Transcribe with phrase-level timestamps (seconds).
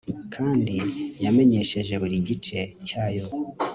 [0.33, 0.75] Kandi
[1.23, 3.25] yamenyesheje buri gice cyayo